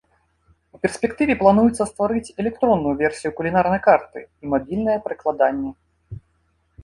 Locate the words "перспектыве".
0.83-1.33